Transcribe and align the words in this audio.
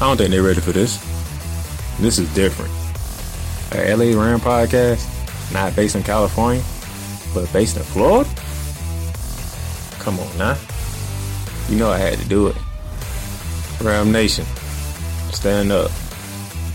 I 0.00 0.06
don't 0.06 0.16
think 0.16 0.30
they're 0.30 0.44
ready 0.44 0.60
for 0.60 0.70
this. 0.70 0.96
This 1.98 2.20
is 2.20 2.32
different. 2.32 2.70
A 3.72 3.94
LA 3.96 4.16
Ram 4.16 4.38
podcast, 4.38 5.04
not 5.52 5.74
based 5.74 5.96
in 5.96 6.04
California, 6.04 6.62
but 7.34 7.52
based 7.52 7.76
in 7.76 7.82
Florida? 7.82 8.30
Come 9.98 10.20
on 10.20 10.38
now. 10.38 10.56
You 11.68 11.76
know 11.76 11.90
I 11.90 11.98
had 11.98 12.18
to 12.20 12.28
do 12.28 12.46
it. 12.46 12.56
Ram 13.80 14.12
Nation, 14.12 14.44
stand 15.32 15.72
up. 15.72 15.90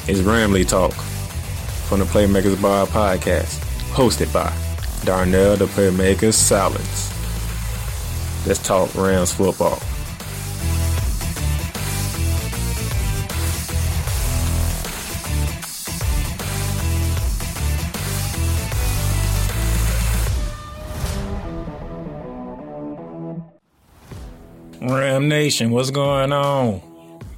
It's 0.06 0.20
Ramley 0.20 0.68
Talk 0.68 0.92
from 1.88 2.00
the 2.00 2.06
Playmakers 2.06 2.62
Bar 2.62 2.88
podcast, 2.88 3.60
hosted 3.94 4.34
by 4.34 4.54
Darnell 5.06 5.56
the 5.56 5.66
Playmakers 5.68 6.34
Silence. 6.34 7.10
Let's 8.46 8.62
talk 8.62 8.94
Rams 8.96 9.32
football. 9.34 9.82
Nation, 25.22 25.70
what's 25.72 25.92
going 25.92 26.34
on? 26.34 26.82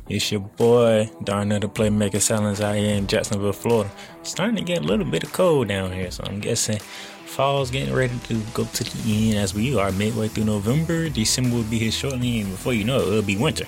It's 0.08 0.32
your 0.32 0.42
boy, 0.42 1.10
Darnell 1.24 1.60
the 1.60 1.68
Playmaker 1.68 2.22
Silence 2.22 2.62
out 2.62 2.76
here 2.76 2.96
in 2.96 3.08
Jacksonville, 3.08 3.54
Florida. 3.54 3.92
It's 4.22 4.32
starting 4.32 4.56
to 4.56 4.62
get 4.62 4.80
a 4.80 4.84
little 4.84 5.06
bit 5.06 5.24
of 5.24 5.34
cold 5.34 5.68
down 5.68 5.92
here, 5.92 6.10
so 6.12 6.24
I'm 6.26 6.40
guessing 6.40 6.80
fall's 7.26 7.72
getting 7.72 7.94
ready 7.94 8.18
to 8.28 8.40
go 8.54 8.64
to 8.64 8.84
the 8.84 9.30
end 9.30 9.40
as 9.40 9.54
we 9.54 9.78
are 9.78 9.92
midway 9.92 10.28
through 10.28 10.46
November. 10.46 11.10
December 11.10 11.58
will 11.58 11.64
be 11.64 11.80
here 11.80 11.92
shortly, 11.92 12.42
and 12.42 12.52
before 12.52 12.74
you 12.74 12.84
know 12.84 13.00
it, 13.00 13.08
it'll 13.08 13.22
be 13.24 13.36
winter. 13.36 13.66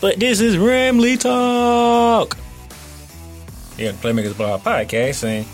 But 0.00 0.18
this 0.18 0.40
is 0.40 0.56
Ramley 0.56 1.20
Talk! 1.20 2.36
Yeah, 3.78 3.92
the 3.92 3.98
Playmakers 3.98 4.36
Blog 4.36 4.62
podcast, 4.62 5.24
and 5.24 5.46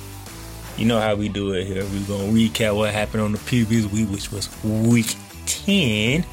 you 0.79 0.87
know 0.87 1.01
how 1.01 1.15
we 1.15 1.29
do 1.29 1.53
it 1.53 1.67
here. 1.67 1.85
We're 1.85 2.07
gonna 2.07 2.33
recap 2.33 2.77
what 2.77 2.95
happened 2.95 3.23
on 3.23 3.33
the 3.33 3.39
previous 3.39 3.85
week, 3.93 4.09
which 4.09 4.33
was 4.33 4.49
week 4.65 5.15
10 5.47 6.25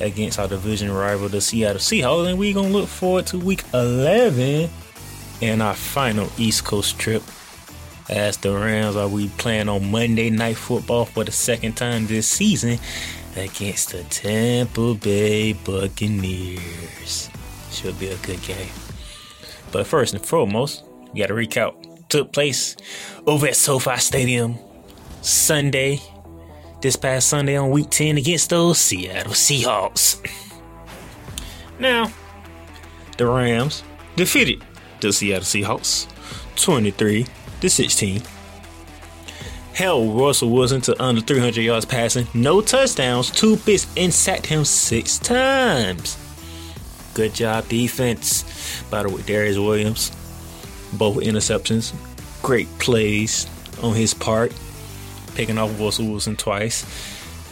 against 0.00 0.38
our 0.38 0.48
division 0.48 0.90
rival, 0.92 1.28
the 1.28 1.40
Seattle 1.40 1.80
Seahawks, 1.80 2.28
and 2.28 2.38
we're 2.38 2.54
gonna 2.54 2.68
look 2.68 2.88
forward 2.88 3.26
to 3.28 3.38
week 3.38 3.64
11 3.72 4.70
and 5.42 5.62
our 5.62 5.74
final 5.74 6.28
East 6.38 6.64
Coast 6.64 6.98
trip. 6.98 7.22
As 8.08 8.36
the 8.36 8.52
Rams 8.52 8.94
are 8.94 9.08
we 9.08 9.28
playing 9.30 9.68
on 9.68 9.90
Monday 9.90 10.30
Night 10.30 10.56
Football 10.56 11.06
for 11.06 11.24
the 11.24 11.32
second 11.32 11.76
time 11.76 12.06
this 12.06 12.28
season 12.28 12.78
against 13.34 13.90
the 13.90 14.04
Tampa 14.04 14.94
Bay 14.94 15.52
Buccaneers. 15.52 17.30
Should 17.72 17.98
be 17.98 18.08
a 18.08 18.16
good 18.18 18.40
game. 18.42 18.70
But 19.72 19.86
first 19.86 20.14
and 20.14 20.24
foremost, 20.24 20.84
we 21.12 21.20
got 21.20 21.26
to 21.26 21.34
recap. 21.34 21.74
Took 22.08 22.32
place 22.32 22.76
over 23.26 23.48
at 23.48 23.56
SoFi 23.56 23.96
Stadium 23.96 24.56
Sunday, 25.22 26.00
this 26.86 26.94
past 26.94 27.26
Sunday 27.26 27.56
on 27.56 27.70
week 27.70 27.90
10 27.90 28.16
against 28.16 28.50
those 28.50 28.78
Seattle 28.78 29.32
Seahawks. 29.32 30.24
Now, 31.80 32.12
the 33.18 33.26
Rams 33.26 33.82
defeated 34.14 34.62
the 35.00 35.12
Seattle 35.12 35.42
Seahawks 35.42 36.06
23 36.54 37.26
to 37.60 37.68
16. 37.68 38.22
Held 39.74 40.16
Russell 40.16 40.50
Wilson 40.50 40.80
to 40.82 41.02
under 41.02 41.20
300 41.20 41.60
yards 41.60 41.84
passing, 41.84 42.28
no 42.34 42.60
touchdowns, 42.60 43.32
two 43.32 43.56
picks, 43.56 43.88
and 43.96 44.14
sacked 44.14 44.46
him 44.46 44.64
six 44.64 45.18
times. 45.18 46.16
Good 47.14 47.34
job, 47.34 47.68
defense. 47.68 48.84
By 48.90 49.02
the 49.02 49.08
way, 49.08 49.22
Darious 49.22 49.58
Williams, 49.58 50.10
both 50.92 51.16
interceptions, 51.16 51.92
great 52.42 52.68
plays 52.78 53.48
on 53.82 53.96
his 53.96 54.14
part 54.14 54.52
picking 55.36 55.58
off 55.58 55.78
Russell 55.78 56.06
Wilson 56.06 56.36
twice. 56.36 56.84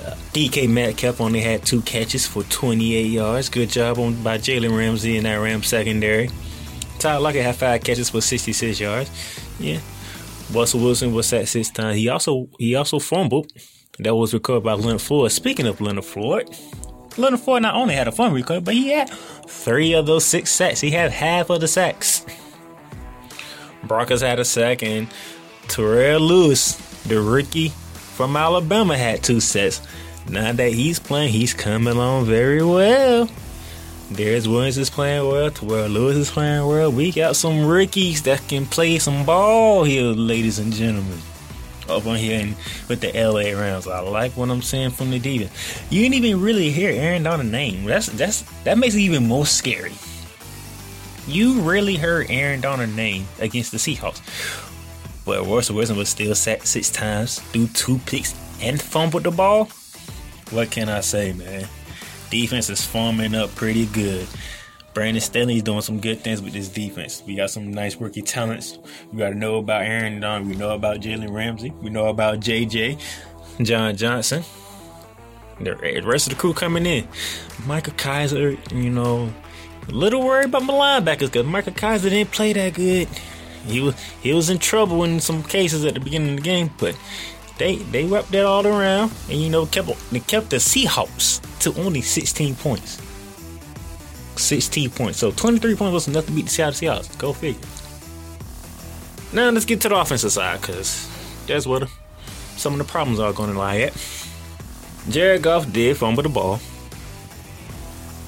Uh, 0.00 0.16
DK 0.32 0.68
Metcalf 0.68 1.20
only 1.20 1.40
had 1.40 1.64
two 1.64 1.82
catches 1.82 2.26
for 2.26 2.42
28 2.44 3.06
yards. 3.06 3.48
Good 3.48 3.68
job 3.68 3.98
on 3.98 4.20
by 4.22 4.38
Jalen 4.38 4.76
Ramsey 4.76 5.16
and 5.16 5.26
that 5.26 5.36
Ram 5.36 5.62
secondary. 5.62 6.30
Tyler 6.98 7.20
Lockett 7.20 7.44
had 7.44 7.56
five 7.56 7.84
catches 7.84 8.10
for 8.10 8.20
66 8.20 8.80
yards. 8.80 9.10
Yeah, 9.60 9.80
Russell 10.52 10.80
Wilson 10.80 11.12
was 11.12 11.26
sacked 11.26 11.48
six 11.48 11.70
times. 11.70 11.96
He 11.96 12.08
also 12.08 12.48
he 12.58 12.74
also 12.74 12.98
fumbled. 12.98 13.52
That 14.00 14.14
was 14.16 14.34
recovered 14.34 14.64
by 14.64 14.72
Leonard 14.72 15.00
Floyd. 15.00 15.30
Speaking 15.30 15.66
of 15.66 15.80
Leonard 15.80 16.04
Floyd, 16.04 16.48
Leonard 17.16 17.40
Floyd 17.40 17.62
not 17.62 17.76
only 17.76 17.94
had 17.94 18.08
a 18.08 18.12
fumble 18.12 18.34
recovery, 18.36 18.62
but 18.62 18.74
he 18.74 18.88
had 18.88 19.08
three 19.46 19.92
of 19.92 20.06
those 20.06 20.24
six 20.24 20.50
sacks. 20.50 20.80
He 20.80 20.90
had 20.90 21.12
half 21.12 21.50
of 21.50 21.60
the 21.60 21.68
sacks. 21.68 22.26
Brockers 23.84 24.22
had 24.22 24.40
a 24.40 24.44
sack, 24.44 24.82
and 24.82 25.08
Terrell 25.68 26.20
Lewis 26.20 26.74
the 27.06 27.20
rookie 27.20 27.68
from 27.68 28.36
Alabama 28.36 28.96
had 28.96 29.22
two 29.22 29.40
sets. 29.40 29.80
Now 30.28 30.52
that 30.52 30.72
he's 30.72 30.98
playing, 30.98 31.32
he's 31.32 31.52
coming 31.52 31.98
on 31.98 32.24
very 32.24 32.64
well. 32.64 33.28
Darious 34.10 34.46
Williams 34.46 34.78
is 34.78 34.90
playing 34.90 35.26
well. 35.26 35.50
Terrell 35.50 35.88
Lewis 35.88 36.16
is 36.16 36.30
playing 36.30 36.66
well. 36.66 36.92
We 36.92 37.10
got 37.10 37.36
some 37.36 37.66
rookies 37.66 38.22
that 38.22 38.46
can 38.48 38.66
play 38.66 38.98
some 38.98 39.24
ball 39.24 39.84
here, 39.84 40.04
ladies 40.04 40.58
and 40.58 40.72
gentlemen. 40.72 41.18
Up 41.88 42.06
on 42.06 42.16
here 42.16 42.40
and 42.40 42.56
with 42.88 43.00
the 43.00 43.12
LA 43.12 43.58
Rams. 43.58 43.86
I 43.86 44.00
like 44.00 44.36
what 44.36 44.50
I'm 44.50 44.62
saying 44.62 44.90
from 44.90 45.10
the 45.10 45.18
defense. 45.18 45.52
You 45.90 46.02
didn't 46.02 46.24
even 46.24 46.40
really 46.40 46.70
hear 46.70 46.90
Aaron 46.90 47.22
Donald's 47.22 47.52
name. 47.52 47.84
That's 47.84 48.06
that's 48.06 48.42
that 48.64 48.78
makes 48.78 48.94
it 48.94 49.00
even 49.00 49.26
more 49.26 49.44
scary. 49.44 49.92
You 51.26 51.60
really 51.60 51.96
heard 51.96 52.30
Aaron 52.30 52.60
Donald's 52.60 52.94
name 52.96 53.26
against 53.38 53.72
the 53.72 53.78
Seahawks. 53.78 54.20
But 55.24 55.46
Russell 55.46 55.76
Wilson 55.76 55.96
was 55.96 56.08
still 56.08 56.34
sacked 56.34 56.66
six 56.66 56.90
times, 56.90 57.40
threw 57.40 57.66
two 57.68 57.98
picks, 58.06 58.34
and 58.60 58.80
fumbled 58.80 59.24
the 59.24 59.30
ball. 59.30 59.68
What 60.50 60.70
can 60.70 60.88
I 60.88 61.00
say, 61.00 61.32
man? 61.32 61.66
Defense 62.30 62.68
is 62.68 62.84
forming 62.84 63.34
up 63.34 63.54
pretty 63.54 63.86
good. 63.86 64.26
Brandon 64.92 65.20
Staley's 65.20 65.62
doing 65.62 65.80
some 65.80 65.98
good 65.98 66.20
things 66.20 66.40
with 66.40 66.52
this 66.52 66.68
defense. 66.68 67.22
We 67.26 67.34
got 67.34 67.50
some 67.50 67.72
nice 67.72 67.96
rookie 67.96 68.22
talents. 68.22 68.78
We 69.10 69.18
got 69.18 69.30
to 69.30 69.34
know 69.34 69.56
about 69.56 69.82
Aaron 69.82 70.20
Don. 70.20 70.48
We 70.48 70.54
know 70.54 70.74
about 70.74 71.00
Jalen 71.00 71.32
Ramsey. 71.32 71.72
We 71.80 71.90
know 71.90 72.06
about 72.06 72.38
JJ, 72.40 73.00
John 73.62 73.96
Johnson. 73.96 74.44
The 75.60 76.02
rest 76.04 76.26
of 76.26 76.34
the 76.34 76.38
crew 76.38 76.52
coming 76.52 76.86
in. 76.86 77.08
Micah 77.66 77.92
Kiser, 77.92 78.56
you 78.72 78.90
know, 78.90 79.32
a 79.88 79.92
little 79.92 80.22
worried 80.22 80.46
about 80.46 80.62
my 80.64 80.74
linebackers 80.74 81.32
because 81.32 81.46
Micah 81.46 81.70
Kiser 81.70 82.10
didn't 82.10 82.30
play 82.30 82.52
that 82.52 82.74
good. 82.74 83.08
He 83.66 83.80
was 83.80 83.94
he 84.22 84.32
was 84.32 84.50
in 84.50 84.58
trouble 84.58 85.04
in 85.04 85.20
some 85.20 85.42
cases 85.42 85.84
at 85.84 85.94
the 85.94 86.00
beginning 86.00 86.30
of 86.30 86.36
the 86.36 86.42
game, 86.42 86.70
but 86.78 86.96
they 87.58 87.76
they 87.76 88.04
wrapped 88.04 88.30
that 88.32 88.44
all 88.44 88.66
around 88.66 89.12
and 89.30 89.40
you 89.40 89.48
know 89.48 89.66
kept 89.66 89.88
they 90.10 90.20
kept 90.20 90.50
the 90.50 90.56
Seahawks 90.56 91.40
to 91.60 91.74
only 91.80 92.02
16 92.02 92.56
points. 92.56 93.00
16 94.36 94.90
points. 94.90 95.18
So 95.18 95.30
23 95.30 95.76
points 95.76 95.92
was 95.92 96.08
enough 96.08 96.26
to 96.26 96.32
beat 96.32 96.46
the 96.46 96.50
Seattle 96.50 96.72
Seahawks. 96.74 97.18
Go 97.18 97.32
figure. 97.32 97.60
Now 99.32 99.50
let's 99.50 99.64
get 99.64 99.80
to 99.82 99.88
the 99.88 99.96
offensive 99.96 100.32
side 100.32 100.60
because 100.60 101.08
that's 101.46 101.66
where 101.66 101.80
the, 101.80 101.90
some 102.56 102.72
of 102.72 102.78
the 102.78 102.84
problems 102.84 103.18
are 103.18 103.32
going 103.32 103.52
to 103.52 103.58
lie 103.58 103.78
at. 103.78 103.92
Jared 105.08 105.42
Goff 105.42 105.70
did 105.72 105.96
fumble 105.96 106.22
the 106.22 106.28
ball. 106.28 106.60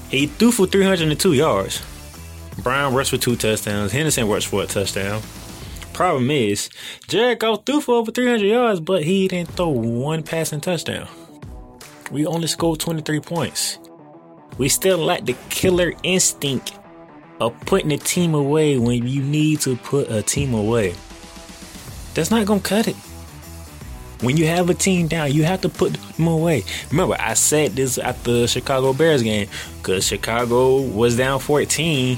He 0.09 0.27
threw 0.27 0.51
for 0.51 0.67
302 0.67 1.33
yards. 1.33 1.81
Brown 2.59 2.93
rushed 2.93 3.11
for 3.11 3.17
two 3.17 3.35
touchdowns. 3.35 3.91
Henderson 3.91 4.27
rushed 4.27 4.47
for 4.47 4.63
a 4.63 4.65
touchdown. 4.65 5.21
Problem 5.93 6.29
is, 6.29 6.69
Goff 7.09 7.65
threw 7.65 7.81
for 7.81 7.95
over 7.95 8.11
300 8.11 8.45
yards, 8.45 8.79
but 8.79 9.03
he 9.03 9.27
didn't 9.27 9.49
throw 9.49 9.69
one 9.69 10.23
passing 10.23 10.61
touchdown. 10.61 11.07
We 12.11 12.25
only 12.25 12.47
scored 12.47 12.79
23 12.79 13.19
points. 13.19 13.79
We 14.57 14.69
still 14.69 14.97
lack 14.97 15.25
the 15.25 15.35
killer 15.49 15.93
instinct 16.03 16.73
of 17.39 17.59
putting 17.61 17.91
a 17.91 17.97
team 17.97 18.33
away 18.33 18.77
when 18.77 19.07
you 19.07 19.21
need 19.21 19.61
to 19.61 19.75
put 19.75 20.09
a 20.09 20.21
team 20.21 20.53
away. 20.53 20.95
That's 22.13 22.31
not 22.31 22.45
gonna 22.47 22.61
cut 22.61 22.87
it. 22.87 22.95
When 24.21 24.35
you 24.35 24.47
have 24.47 24.69
a 24.71 24.73
team 24.73 25.07
down, 25.07 25.31
you 25.31 25.43
have 25.43 25.61
to 25.61 25.69
put 25.69 25.93
them 25.93 26.25
away. 26.27 26.63
Remember, 26.89 27.15
I 27.19 27.35
said 27.35 27.75
this 27.75 27.99
at 27.99 28.23
the 28.23 28.47
Chicago 28.47 28.93
Bears 28.93 29.21
game 29.21 29.47
because 29.77 30.07
Chicago 30.07 30.81
was 30.81 31.17
down 31.17 31.39
14 31.39 32.17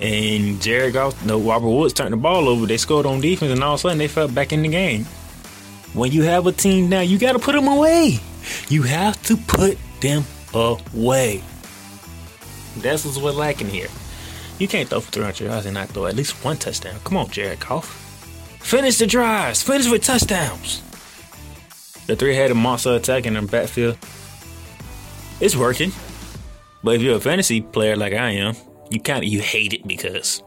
and 0.00 0.60
Jared 0.60 0.94
Goff, 0.94 1.24
no, 1.24 1.40
Robert 1.40 1.68
Woods 1.68 1.94
turned 1.94 2.12
the 2.12 2.16
ball 2.16 2.48
over. 2.48 2.66
They 2.66 2.76
scored 2.76 3.06
on 3.06 3.20
defense, 3.20 3.52
and 3.52 3.62
all 3.62 3.74
of 3.74 3.80
a 3.80 3.82
sudden 3.82 3.98
they 3.98 4.08
fell 4.08 4.28
back 4.28 4.52
in 4.52 4.62
the 4.62 4.68
game. 4.68 5.04
When 5.94 6.12
you 6.12 6.22
have 6.22 6.46
a 6.46 6.52
team 6.52 6.88
now, 6.88 7.00
you 7.00 7.18
got 7.18 7.32
to 7.32 7.38
put 7.38 7.54
them 7.54 7.66
away. 7.66 8.20
You 8.68 8.82
have 8.82 9.20
to 9.24 9.36
put 9.36 9.78
them 10.00 10.24
away. 10.54 11.42
That's 12.76 13.04
what's 13.04 13.18
we're 13.18 13.32
lacking 13.32 13.68
here. 13.68 13.88
You 14.58 14.68
can't 14.68 14.88
throw 14.88 15.00
for 15.00 15.10
300 15.10 15.40
yards 15.40 15.66
and 15.66 15.74
not 15.74 15.88
throw 15.88 16.06
at 16.06 16.16
least 16.16 16.44
one 16.44 16.56
touchdown. 16.56 16.98
Come 17.04 17.16
on, 17.16 17.30
Jared 17.30 17.60
Goff. 17.60 17.86
Finish 18.60 18.98
the 18.98 19.06
drives. 19.06 19.62
Finish 19.62 19.90
with 19.90 20.04
touchdowns. 20.04 20.82
The 22.06 22.16
three-headed 22.16 22.56
monster 22.56 22.94
attack 22.94 23.26
in 23.26 23.34
the 23.34 23.42
backfield. 23.42 23.98
It's 25.40 25.56
working. 25.56 25.92
But 26.82 26.96
if 26.96 27.02
you're 27.02 27.16
a 27.16 27.20
fantasy 27.20 27.60
player 27.60 27.96
like 27.96 28.12
I 28.12 28.30
am, 28.30 28.54
you 28.90 29.00
kind 29.00 29.24
of 29.24 29.30
you 29.30 29.40
hate 29.40 29.72
it 29.72 29.86
because 29.86 30.42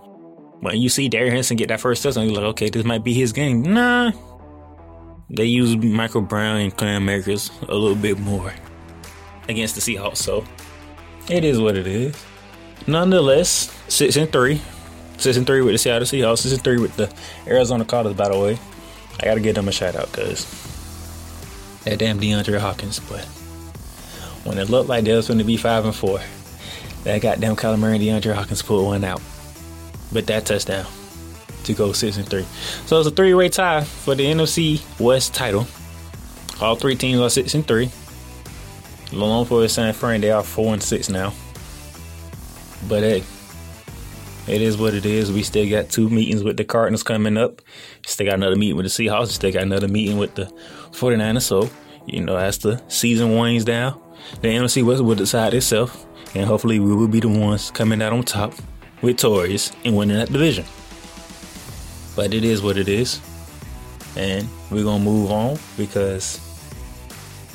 when 0.59 0.77
you 0.77 0.89
see 0.89 1.09
Darrell 1.09 1.29
Henderson 1.29 1.57
get 1.57 1.69
that 1.69 1.79
first 1.79 2.03
touchdown, 2.03 2.25
you're 2.25 2.35
like, 2.35 2.45
okay, 2.51 2.69
this 2.69 2.85
might 2.85 3.03
be 3.03 3.13
his 3.13 3.33
game. 3.33 3.61
Nah. 3.61 4.11
They 5.29 5.45
use 5.45 5.77
Michael 5.77 6.21
Brown 6.21 6.57
and 6.57 6.75
Cam 6.75 7.07
Akers 7.07 7.51
a 7.63 7.73
little 7.73 7.95
bit 7.95 8.19
more 8.19 8.53
against 9.47 9.75
the 9.75 9.81
Seahawks, 9.81 10.17
so 10.17 10.43
it 11.29 11.45
is 11.45 11.59
what 11.59 11.77
it 11.77 11.87
is. 11.87 12.15
Nonetheless, 12.87 13.73
six 13.87 14.15
and 14.17 14.31
three. 14.31 14.61
Six 15.17 15.37
and 15.37 15.45
three 15.45 15.61
with 15.61 15.73
the 15.73 15.77
Seattle 15.77 16.07
Seahawks, 16.07 16.39
six 16.39 16.53
and 16.53 16.63
three 16.63 16.79
with 16.79 16.95
the 16.97 17.13
Arizona 17.47 17.85
Cardinals, 17.85 18.17
by 18.17 18.29
the 18.29 18.39
way. 18.39 18.59
I 19.19 19.25
gotta 19.25 19.39
give 19.39 19.55
them 19.55 19.67
a 19.67 19.71
shout 19.71 19.95
out 19.95 20.11
because 20.11 20.45
that 21.85 21.99
damn 21.99 22.19
DeAndre 22.19 22.59
Hopkins, 22.59 22.99
but 22.99 23.23
when 24.43 24.57
it 24.57 24.69
looked 24.69 24.89
like 24.89 25.03
they 25.03 25.15
was 25.15 25.27
going 25.27 25.37
to 25.39 25.43
be 25.43 25.57
five 25.57 25.85
and 25.85 25.95
four, 25.95 26.19
that 27.03 27.21
goddamn 27.21 27.55
Kyler 27.55 27.79
Murray 27.79 27.95
and 27.95 28.23
DeAndre 28.23 28.33
Hopkins 28.33 28.61
pulled 28.61 28.85
one 28.85 29.03
out. 29.03 29.21
But 30.11 30.27
that 30.27 30.45
touchdown 30.45 30.85
to 31.63 31.73
go 31.73 31.91
six 31.93 32.17
and 32.17 32.27
three. 32.27 32.45
So 32.85 32.99
it's 32.99 33.07
a 33.07 33.11
three-way 33.11 33.49
tie 33.49 33.83
for 33.83 34.15
the 34.15 34.25
NFC 34.25 34.81
West 34.99 35.33
title. 35.33 35.67
All 36.59 36.75
three 36.75 36.95
teams 36.95 37.19
are 37.19 37.29
six 37.29 37.55
and 37.55 37.67
three. 37.67 37.89
Along 39.11 39.45
for 39.45 39.67
San 39.67 39.93
Fran, 39.93 40.21
they 40.21 40.31
are 40.31 40.43
four 40.43 40.73
and 40.73 40.81
six 40.81 41.09
now. 41.09 41.33
But 42.87 43.03
hey, 43.03 43.23
it 44.47 44.61
is 44.61 44.77
what 44.77 44.93
it 44.93 45.05
is. 45.05 45.31
We 45.31 45.43
still 45.43 45.69
got 45.69 45.89
two 45.89 46.09
meetings 46.09 46.43
with 46.43 46.57
the 46.57 46.63
Cardinals 46.63 47.03
coming 47.03 47.37
up. 47.37 47.61
Still 48.05 48.27
got 48.27 48.35
another 48.35 48.55
meeting 48.55 48.77
with 48.77 48.85
the 48.85 48.89
Seahawks. 48.89 49.27
Still 49.29 49.51
got 49.51 49.63
another 49.63 49.87
meeting 49.87 50.17
with 50.17 50.35
the 50.35 50.45
49ers. 50.91 51.43
So, 51.43 51.69
you 52.05 52.21
know, 52.21 52.37
as 52.37 52.57
the 52.57 52.81
season 52.87 53.35
winds 53.35 53.65
down, 53.65 54.01
the 54.41 54.47
NFC 54.47 54.83
West 54.83 55.03
will 55.03 55.15
decide 55.15 55.53
itself. 55.53 56.05
And 56.33 56.45
hopefully 56.45 56.79
we 56.79 56.95
will 56.95 57.07
be 57.07 57.19
the 57.19 57.27
ones 57.27 57.71
coming 57.71 58.01
out 58.01 58.13
on 58.13 58.23
top 58.23 58.53
with 59.01 59.15
victorious 59.15 59.71
and 59.83 59.95
winning 59.95 60.17
that 60.17 60.31
division. 60.31 60.65
But 62.15 62.33
it 62.33 62.43
is 62.43 62.61
what 62.61 62.77
it 62.77 62.87
is. 62.87 63.19
And 64.15 64.47
we're 64.69 64.83
to 64.83 64.99
move 64.99 65.31
on 65.31 65.57
because 65.77 66.37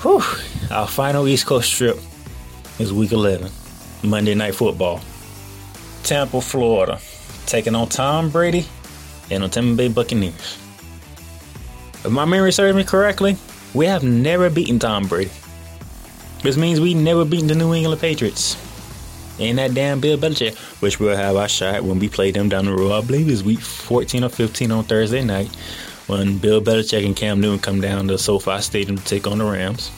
whew, 0.02 0.22
our 0.70 0.86
final 0.86 1.26
East 1.28 1.46
Coast 1.46 1.72
trip 1.72 1.98
is 2.78 2.92
week 2.92 3.12
11, 3.12 3.50
Monday 4.02 4.34
Night 4.34 4.54
Football. 4.54 5.00
Tampa, 6.02 6.40
Florida, 6.40 7.00
taking 7.46 7.74
on 7.74 7.88
Tom 7.88 8.30
Brady 8.30 8.66
and 9.30 9.42
the 9.42 9.48
Tampa 9.48 9.76
Bay 9.76 9.88
Buccaneers. 9.88 10.58
If 12.04 12.10
my 12.10 12.24
memory 12.24 12.52
serves 12.52 12.76
me 12.76 12.84
correctly, 12.84 13.36
we 13.74 13.86
have 13.86 14.04
never 14.04 14.48
beaten 14.48 14.78
Tom 14.78 15.08
Brady. 15.08 15.32
This 16.42 16.56
means 16.56 16.80
we 16.80 16.94
never 16.94 17.24
beaten 17.24 17.48
the 17.48 17.54
New 17.54 17.74
England 17.74 18.00
Patriots. 18.00 18.56
And 19.38 19.58
that 19.58 19.74
damn 19.74 20.00
Bill 20.00 20.16
Belichick, 20.16 20.56
which 20.80 20.98
we'll 20.98 21.16
have 21.16 21.36
our 21.36 21.48
shot 21.48 21.82
when 21.82 21.98
we 21.98 22.08
play 22.08 22.30
them 22.30 22.48
down 22.48 22.64
the 22.64 22.72
road. 22.72 22.92
I 22.92 23.06
believe 23.06 23.28
it's 23.28 23.42
week 23.42 23.60
14 23.60 24.24
or 24.24 24.28
15 24.28 24.70
on 24.72 24.84
Thursday 24.84 25.22
night 25.22 25.48
when 26.06 26.38
Bill 26.38 26.60
Belichick 26.60 27.04
and 27.04 27.16
Cam 27.16 27.40
Newton 27.40 27.58
come 27.58 27.80
down 27.80 28.08
to 28.08 28.18
SoFi 28.18 28.60
Stadium 28.60 28.96
to 28.96 29.04
take 29.04 29.26
on 29.26 29.38
the 29.38 29.44
Rams. 29.44 29.90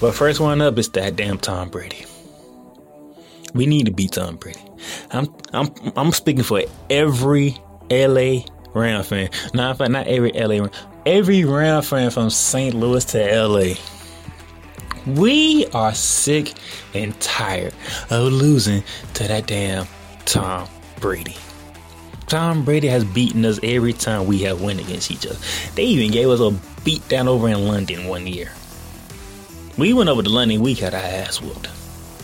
But 0.00 0.14
first 0.14 0.40
one 0.40 0.60
up 0.60 0.78
is 0.78 0.88
that 0.90 1.16
damn 1.16 1.38
Tom 1.38 1.68
Brady. 1.68 2.04
We 3.54 3.66
need 3.66 3.86
to 3.86 3.92
beat 3.92 4.12
Tom 4.12 4.36
Brady. 4.36 4.60
I'm 5.10 5.32
I'm 5.52 5.70
I'm 5.96 6.12
speaking 6.12 6.42
for 6.42 6.62
every 6.90 7.56
LA 7.90 8.40
Ram 8.74 9.04
fan. 9.04 9.30
Not 9.54 9.78
not 9.78 10.06
every 10.06 10.32
LA 10.32 10.62
Ram. 10.62 10.70
Every 11.06 11.44
Ram 11.44 11.82
fan 11.82 12.10
from 12.10 12.30
St. 12.30 12.74
Louis 12.74 13.04
to 13.06 13.46
LA. 13.46 13.74
We 15.06 15.66
are 15.74 15.94
sick 15.94 16.52
and 16.94 17.18
tired 17.20 17.74
of 18.10 18.32
losing 18.32 18.84
to 19.14 19.28
that 19.28 19.46
damn 19.46 19.86
Tom 20.24 20.68
Brady. 21.00 21.36
Tom 22.28 22.64
Brady 22.64 22.88
has 22.88 23.04
beaten 23.04 23.44
us 23.44 23.58
every 23.62 23.92
time 23.92 24.26
we 24.26 24.38
have 24.40 24.62
won 24.62 24.78
against 24.78 25.10
each 25.10 25.26
other. 25.26 25.36
They 25.74 25.84
even 25.84 26.10
gave 26.10 26.28
us 26.28 26.40
a 26.40 26.56
beat 26.84 27.06
down 27.08 27.28
over 27.28 27.48
in 27.48 27.66
London 27.66 28.06
one 28.06 28.26
year. 28.26 28.52
We 29.76 29.92
went 29.92 30.08
over 30.08 30.22
to 30.22 30.28
London, 30.30 30.60
we 30.60 30.74
got 30.74 30.94
our 30.94 31.00
ass 31.00 31.40
whooped. 31.40 31.68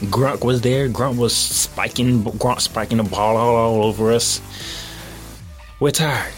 Gronk 0.04 0.44
was 0.44 0.60
there. 0.60 0.88
Gronk 0.88 1.16
was 1.16 1.34
spiking, 1.34 2.22
Gronk 2.22 2.60
spiking 2.60 2.98
the 2.98 3.04
ball 3.04 3.36
all, 3.36 3.56
all 3.56 3.82
over 3.82 4.12
us. 4.12 4.40
We're 5.80 5.90
tired 5.90 6.32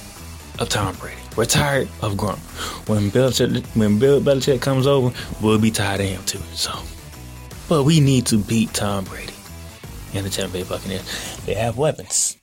of 0.59 0.71
Tom 0.71 0.95
Brady. 0.97 1.20
We're 1.37 1.45
tired 1.45 1.89
of 2.03 2.15
Gronk. 2.15 2.39
When 2.89 3.09
Bill 3.11 3.31
when 3.75 3.99
Bill 3.99 4.21
Belichick 4.21 4.61
comes 4.61 4.87
over, 4.87 5.15
we'll 5.41 5.59
be 5.59 5.71
tired 5.71 6.01
of 6.01 6.07
him 6.07 6.25
too. 6.25 6.41
So, 6.55 6.73
but 7.69 7.85
we 7.85 8.01
need 8.01 8.27
to 8.27 8.39
beat 8.39 8.75
Tom 8.75 9.05
Brady 9.05 9.33
and 10.15 10.27
the 10.27 10.31
Tampa 10.31 10.55
Bay 10.55 10.63
Buccaneers. 10.65 11.37
They 11.47 11.55
have 11.55 11.79
weapons. 11.79 12.37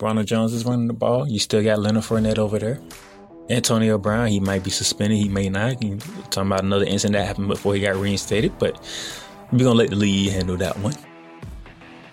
Ronald 0.00 0.26
Jones 0.26 0.52
is 0.52 0.64
running 0.64 0.86
the 0.86 0.94
ball. 0.94 1.28
You 1.28 1.38
still 1.38 1.62
got 1.62 1.78
Leonard 1.78 2.04
Fournette 2.04 2.38
over 2.38 2.58
there. 2.58 2.80
Antonio 3.50 3.98
Brown, 3.98 4.28
he 4.28 4.40
might 4.40 4.62
be 4.62 4.70
suspended, 4.70 5.18
he 5.18 5.28
may 5.28 5.48
not. 5.48 5.82
You're 5.82 5.98
talking 6.30 6.52
about 6.52 6.62
another 6.62 6.84
incident 6.84 7.14
that 7.14 7.26
happened 7.26 7.48
before 7.48 7.74
he 7.74 7.80
got 7.80 7.96
reinstated, 7.96 8.58
but 8.58 8.78
we're 9.50 9.58
gonna 9.58 9.74
let 9.74 9.90
the 9.90 9.96
league 9.96 10.30
handle 10.32 10.56
that 10.58 10.78
one. 10.80 10.94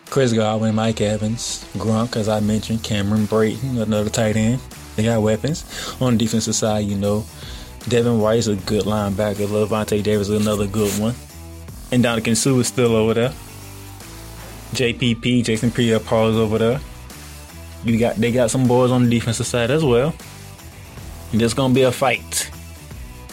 Chris 0.09 0.31
Godwin, 0.31 0.75
Mike 0.75 1.01
Evans, 1.01 1.65
Gronk, 1.73 2.15
as 2.15 2.29
I 2.29 2.39
mentioned, 2.39 2.83
Cameron 2.83 3.25
Brayton, 3.25 3.77
another 3.81 4.09
tight 4.09 4.37
end. 4.37 4.61
They 4.95 5.03
got 5.03 5.21
weapons. 5.21 5.65
On 5.99 6.13
the 6.13 6.17
defensive 6.17 6.55
side, 6.55 6.85
you 6.85 6.95
know, 6.95 7.25
Devin 7.87 8.19
White 8.19 8.39
is 8.39 8.47
a 8.47 8.55
good 8.55 8.83
linebacker. 8.83 9.47
Lavonte 9.47 10.01
Davis 10.01 10.29
is 10.29 10.41
another 10.41 10.67
good 10.67 10.91
one. 10.99 11.15
And 11.91 12.03
Ndamukong 12.03 12.35
Suh 12.35 12.59
is 12.59 12.67
still 12.67 12.95
over 12.95 13.13
there. 13.13 13.33
JPP, 14.71 15.43
Jason 15.43 15.71
Pierre-Paul 15.71 16.29
is 16.29 16.37
over 16.37 16.57
there. 16.57 16.81
You 17.83 17.99
got 17.99 18.15
they 18.15 18.31
got 18.31 18.49
some 18.49 18.67
boys 18.67 18.89
on 18.89 19.03
the 19.03 19.09
defensive 19.09 19.45
side 19.45 19.69
as 19.69 19.83
well. 19.83 20.15
And 21.31 21.39
there's 21.39 21.53
gonna 21.53 21.73
be 21.73 21.83
a 21.83 21.91
fight. 21.91 22.49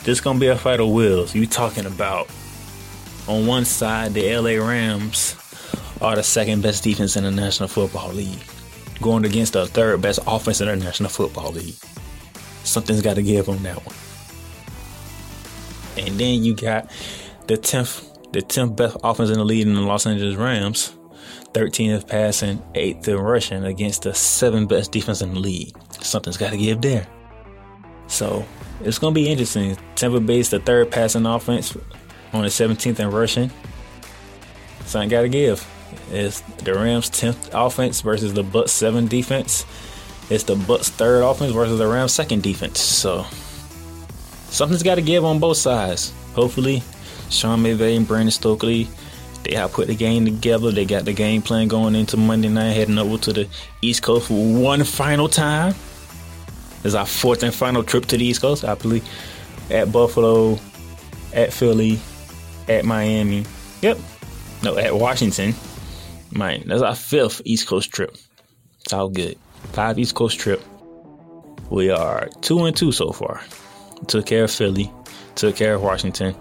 There's 0.04 0.20
gonna 0.20 0.38
be 0.38 0.48
a 0.48 0.56
fight 0.56 0.80
of 0.80 0.90
wills. 0.90 1.34
You 1.34 1.46
talking 1.46 1.86
about 1.86 2.28
on 3.26 3.46
one 3.46 3.64
side 3.64 4.12
the 4.12 4.36
LA 4.36 4.62
Rams 4.62 5.36
are 6.02 6.16
the 6.16 6.22
second 6.22 6.62
best 6.62 6.84
defense 6.84 7.16
in 7.16 7.24
the 7.24 7.30
National 7.30 7.68
Football 7.68 8.12
League 8.12 8.42
going 9.02 9.24
against 9.24 9.52
the 9.52 9.66
third 9.66 10.00
best 10.00 10.20
offense 10.26 10.60
in 10.60 10.68
the 10.68 10.76
National 10.76 11.10
Football 11.10 11.52
League. 11.52 11.74
Something's 12.64 13.02
got 13.02 13.16
to 13.16 13.22
give 13.22 13.48
on 13.48 13.62
that 13.64 13.76
one. 13.84 13.96
And 15.98 16.18
then 16.18 16.42
you 16.42 16.54
got 16.54 16.90
the 17.48 17.56
tenth, 17.56 18.08
the 18.32 18.40
tenth 18.40 18.76
best 18.76 18.96
offense 19.04 19.30
in 19.30 19.36
the 19.36 19.44
league 19.44 19.66
in 19.66 19.74
the 19.74 19.80
Los 19.82 20.06
Angeles 20.06 20.36
Rams, 20.36 20.96
13th 21.52 22.08
passing, 22.08 22.58
8th 22.74 23.08
in 23.08 23.18
rushing 23.18 23.64
against 23.64 24.02
the 24.02 24.14
seventh 24.14 24.68
best 24.68 24.92
defense 24.92 25.20
in 25.20 25.34
the 25.34 25.40
league. 25.40 25.76
Something's 26.00 26.38
got 26.38 26.50
to 26.50 26.56
give 26.56 26.80
there. 26.80 27.06
So 28.06 28.46
it's 28.80 28.98
gonna 28.98 29.14
be 29.14 29.28
interesting. 29.28 29.76
Tampa 29.96 30.20
Bay's 30.20 30.50
the 30.50 30.60
third 30.60 30.90
passing 30.90 31.26
offense 31.26 31.76
on 32.32 32.42
the 32.42 32.48
17th 32.48 33.00
in 33.00 33.10
rushing. 33.10 33.50
Something 34.84 35.08
got 35.08 35.22
to 35.22 35.28
give 35.28 35.66
is 36.10 36.40
the 36.58 36.74
Rams' 36.74 37.10
10th 37.10 37.50
offense 37.52 38.00
versus 38.00 38.34
the 38.34 38.44
Bucs' 38.44 38.70
7 38.70 39.06
defense. 39.06 39.64
it's 40.30 40.44
the 40.44 40.54
Bucs' 40.54 40.88
third 40.88 41.22
offense 41.22 41.52
versus 41.52 41.78
the 41.78 41.86
Rams' 41.86 42.12
second 42.12 42.42
defense. 42.42 42.80
So 42.80 43.26
something's 44.48 44.82
got 44.82 44.96
to 44.96 45.02
give 45.02 45.24
on 45.24 45.38
both 45.38 45.56
sides. 45.56 46.12
Hopefully, 46.34 46.82
Sean 47.30 47.62
McVay 47.62 47.96
and 47.96 48.06
Brandon 48.06 48.30
Staley 48.30 48.88
they 49.44 49.54
have 49.54 49.72
put 49.72 49.88
the 49.88 49.94
game 49.94 50.24
together. 50.24 50.70
They 50.70 50.84
got 50.84 51.04
the 51.04 51.12
game 51.12 51.42
plan 51.42 51.68
going 51.68 51.94
into 51.94 52.16
Monday 52.16 52.48
night, 52.48 52.72
heading 52.72 52.98
over 52.98 53.18
to 53.18 53.32
the 53.32 53.48
East 53.80 54.02
Coast 54.02 54.28
for 54.28 54.34
one 54.34 54.84
final 54.84 55.28
time. 55.28 55.74
It's 56.84 56.94
our 56.94 57.06
fourth 57.06 57.42
and 57.42 57.54
final 57.54 57.82
trip 57.82 58.06
to 58.06 58.16
the 58.16 58.24
East 58.24 58.40
Coast, 58.40 58.64
I 58.64 58.74
believe. 58.74 59.08
At 59.70 59.90
Buffalo, 59.90 60.58
at 61.32 61.52
Philly, 61.52 61.98
at 62.68 62.84
Miami. 62.84 63.44
Yep. 63.80 63.98
No, 64.62 64.76
at 64.76 64.94
Washington. 64.94 65.54
Man, 66.32 66.64
that's 66.66 66.80
our 66.80 66.94
fifth 66.94 67.42
East 67.44 67.66
Coast 67.66 67.92
trip. 67.92 68.16
It's 68.80 68.92
all 68.92 69.10
good. 69.10 69.36
Five 69.72 69.98
East 69.98 70.14
Coast 70.14 70.38
trip. 70.38 70.62
We 71.68 71.90
are 71.90 72.28
two 72.40 72.64
and 72.64 72.74
two 72.74 72.90
so 72.90 73.12
far. 73.12 73.42
Took 74.06 74.26
care 74.26 74.44
of 74.44 74.50
Philly, 74.50 74.90
took 75.34 75.56
care 75.56 75.74
of 75.74 75.82
Washington, 75.82 76.34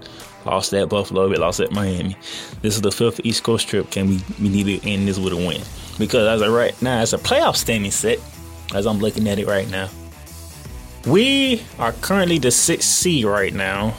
lost 0.45 0.73
at 0.73 0.89
Buffalo, 0.89 1.27
we 1.27 1.35
lost 1.35 1.59
at 1.59 1.71
Miami. 1.71 2.15
This 2.61 2.75
is 2.75 2.81
the 2.81 2.91
fifth 2.91 3.19
East 3.25 3.43
Coast 3.43 3.67
trip. 3.67 3.91
Can 3.91 4.07
we 4.07 4.21
we 4.41 4.49
need 4.49 4.81
to 4.81 4.89
end 4.89 5.07
this 5.07 5.19
with 5.19 5.33
a 5.33 5.37
win? 5.37 5.61
Because 5.99 6.25
as 6.25 6.41
of 6.41 6.53
right 6.53 6.79
now, 6.81 7.01
it's 7.01 7.13
a 7.13 7.17
playoff 7.17 7.57
standing 7.57 7.91
set. 7.91 8.19
As 8.73 8.87
I'm 8.87 8.99
looking 8.99 9.27
at 9.27 9.39
it 9.39 9.47
right 9.47 9.69
now, 9.69 9.89
we 11.05 11.61
are 11.79 11.91
currently 11.91 12.37
the 12.37 12.51
sixth 12.51 12.87
seed 12.87 13.25
right 13.25 13.53
now, 13.53 13.93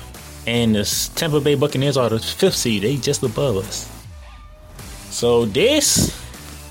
and 0.46 0.74
the 0.74 1.10
Tampa 1.16 1.40
Bay 1.40 1.54
Buccaneers 1.54 1.98
are 1.98 2.08
the 2.08 2.18
fifth 2.18 2.56
seed. 2.56 2.82
They 2.82 2.96
just 2.96 3.22
above 3.22 3.58
us. 3.58 4.01
So 5.12 5.44
this 5.44 6.18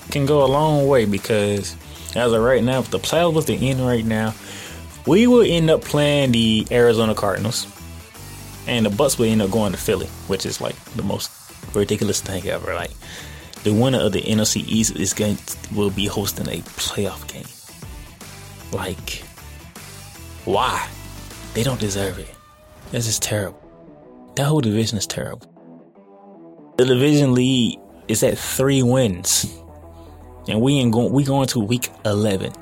can 0.10 0.25
go 0.25 0.43
a 0.43 0.50
long 0.50 0.88
way 0.88 1.05
because 1.05 1.75
as 2.15 2.33
of 2.33 2.41
right 2.41 2.63
now, 2.63 2.79
if 2.79 2.89
the 2.89 2.98
playoffs 2.98 3.36
was 3.36 3.45
to 3.45 3.55
end 3.55 3.86
right 3.86 4.03
now, 4.03 4.33
we 5.05 5.27
will 5.27 5.43
end 5.43 5.69
up 5.69 5.81
playing 5.83 6.31
the 6.31 6.67
Arizona 6.71 7.13
Cardinals, 7.13 7.67
and 8.67 8.86
the 8.86 8.89
Bucs 8.89 9.19
will 9.19 9.27
end 9.27 9.43
up 9.43 9.51
going 9.51 9.71
to 9.74 9.77
Philly, 9.77 10.07
which 10.27 10.45
is 10.45 10.60
like 10.60 10.75
the 10.95 11.03
most 11.03 11.31
ridiculous 11.75 12.19
thing 12.19 12.48
ever. 12.48 12.74
Like 12.74 12.91
the 13.63 13.74
winner 13.74 14.00
of 14.00 14.12
the 14.12 14.21
NFC 14.24 14.67
East 14.67 14.95
is 14.95 15.13
going 15.13 15.36
to, 15.38 15.75
will 15.75 15.91
be 15.91 16.07
hosting 16.07 16.48
a 16.48 16.62
playoff 16.62 17.31
game. 17.31 17.45
Like, 18.74 19.24
why? 20.45 20.89
They 21.53 21.62
don't 21.62 21.79
deserve 21.79 22.17
it. 22.17 22.33
This 22.89 23.07
is 23.07 23.19
terrible. 23.19 23.62
That 24.36 24.45
whole 24.45 24.62
division 24.62 24.98
is 24.98 25.05
terrible. 25.05 25.48
The 26.77 26.86
division 26.86 27.33
lead 27.33 27.79
is 28.08 28.24
at 28.24 28.38
three 28.38 28.84
wins, 28.84 29.46
and 30.48 30.62
we 30.62 30.75
ain't 30.75 30.91
going. 30.91 31.12
We 31.12 31.24
going 31.24 31.48
to 31.48 31.60
week 31.60 31.89
eleven. 32.05 32.53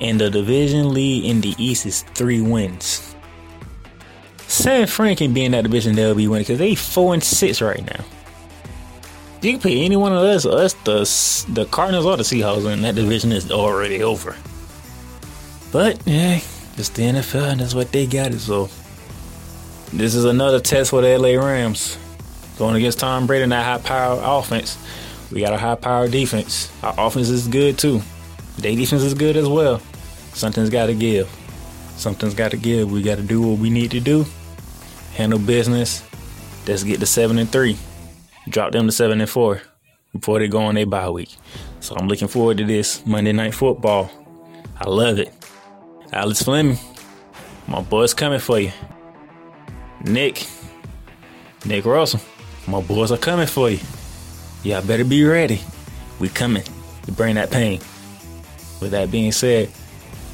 And 0.00 0.20
the 0.20 0.28
division 0.28 0.92
lead 0.92 1.24
in 1.24 1.40
the 1.40 1.54
East 1.58 1.86
is 1.86 2.02
three 2.02 2.42
wins. 2.42 3.14
San 4.46 4.86
Fran 4.86 5.16
can 5.16 5.32
be 5.32 5.44
in 5.44 5.52
that 5.52 5.64
division, 5.64 5.94
they'll 5.94 6.14
be 6.14 6.28
winning 6.28 6.44
because 6.44 6.58
they 6.58 6.74
four 6.74 7.14
and 7.14 7.22
six 7.22 7.60
right 7.60 7.84
now. 7.84 8.04
You 9.42 9.52
can 9.52 9.60
pay 9.60 9.84
any 9.84 9.96
one 9.96 10.12
of 10.12 10.22
us, 10.22 10.46
us 10.46 10.72
the 10.84 11.52
the 11.52 11.66
Cardinals 11.66 12.06
or 12.06 12.16
the 12.16 12.22
Seahawks, 12.22 12.70
and 12.70 12.84
that 12.84 12.94
division 12.94 13.32
is 13.32 13.50
already 13.50 14.02
over. 14.02 14.36
But 15.72 16.00
yeah, 16.06 16.40
it's 16.76 16.88
the 16.90 17.02
NFL, 17.02 17.52
and 17.52 17.60
that's 17.60 17.74
what 17.74 17.92
they 17.92 18.06
got 18.06 18.32
it. 18.32 18.40
So 18.40 18.68
this 19.92 20.14
is 20.14 20.24
another 20.24 20.60
test 20.60 20.90
for 20.90 21.00
the 21.00 21.18
LA 21.18 21.40
Rams 21.42 21.98
going 22.58 22.76
against 22.76 22.98
Tom 22.98 23.26
Brady 23.26 23.44
and 23.44 23.52
that 23.52 23.64
high 23.64 23.86
power 23.86 24.20
offense. 24.22 24.78
We 25.30 25.40
got 25.40 25.52
a 25.52 25.58
high 25.58 25.74
power 25.74 26.08
defense. 26.08 26.70
Our 26.82 26.94
offense 27.06 27.28
is 27.28 27.48
good 27.48 27.78
too. 27.78 28.00
Their 28.58 28.74
defense 28.74 29.02
is 29.02 29.14
good 29.14 29.36
as 29.36 29.48
well. 29.48 29.80
Something's 30.32 30.70
got 30.70 30.86
to 30.86 30.94
give. 30.94 31.28
Something's 31.96 32.34
got 32.34 32.50
to 32.50 32.56
give. 32.56 32.90
We 32.90 33.02
got 33.02 33.16
to 33.16 33.22
do 33.22 33.42
what 33.42 33.58
we 33.58 33.70
need 33.70 33.90
to 33.92 34.00
do. 34.00 34.26
Handle 35.14 35.38
business. 35.38 36.02
Let's 36.66 36.82
get 36.82 37.00
to 37.00 37.06
seven 37.06 37.38
and 37.38 37.50
three. 37.50 37.76
Drop 38.48 38.72
them 38.72 38.86
to 38.86 38.92
seven 38.92 39.20
and 39.20 39.28
four 39.30 39.62
before 40.12 40.38
they 40.38 40.48
go 40.48 40.58
on 40.58 40.74
their 40.74 40.86
bye 40.86 41.10
week. 41.10 41.36
So 41.80 41.94
I'm 41.96 42.08
looking 42.08 42.28
forward 42.28 42.58
to 42.58 42.64
this 42.64 43.04
Monday 43.06 43.32
night 43.32 43.54
football. 43.54 44.10
I 44.78 44.88
love 44.88 45.18
it. 45.18 45.32
Alex 46.12 46.42
Fleming, 46.42 46.78
my 47.66 47.80
boy's 47.82 48.14
coming 48.14 48.38
for 48.38 48.58
you. 48.60 48.72
Nick, 50.04 50.46
Nick 51.64 51.84
Russell, 51.84 52.20
my 52.66 52.80
boys 52.80 53.12
are 53.12 53.16
coming 53.16 53.46
for 53.46 53.70
you. 53.70 53.78
Y'all 54.64 54.84
better 54.84 55.04
be 55.04 55.24
ready. 55.24 55.60
We 56.18 56.28
coming 56.28 56.64
to 57.02 57.12
bring 57.12 57.36
that 57.36 57.50
pain. 57.50 57.80
With 58.80 58.90
that 58.90 59.10
being 59.10 59.32
said, 59.32 59.70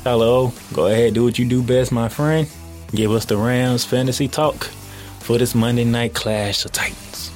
hello, 0.05 0.53
go 0.73 0.87
ahead, 0.87 1.15
do 1.15 1.25
what 1.25 1.39
you 1.39 1.45
do 1.45 1.63
best, 1.63 1.93
my 1.93 2.09
friend. 2.09 2.49
Give 2.95 3.11
us 3.13 3.27
the 3.27 3.37
Rams 3.37 3.85
fantasy 3.85 4.29
talk 4.29 4.65
for 5.21 5.39
this 5.39 5.55
Monday 5.55 5.85
night 5.85 6.15
clash 6.15 6.65
of 6.65 6.73
Titans. 6.73 7.31